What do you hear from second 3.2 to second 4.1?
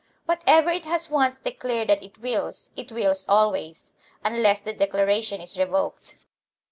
always,